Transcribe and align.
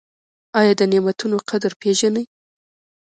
ایا 0.59 0.73
د 0.79 0.81
نعمتونو 0.91 1.37
قدر 1.49 1.71
پیژنئ؟ 1.81 2.25